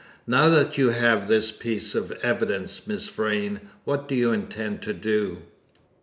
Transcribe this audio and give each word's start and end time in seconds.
"Now 0.25 0.49
that 0.49 0.79
you 0.79 0.89
have 0.89 1.27
this 1.27 1.51
piece 1.51 1.93
of 1.93 2.11
evidence, 2.23 2.87
Miss 2.87 3.05
Vrain, 3.07 3.69
what 3.83 4.07
do 4.07 4.15
you 4.15 4.31
intend 4.31 4.81
to 4.81 4.95
do?" 4.95 5.43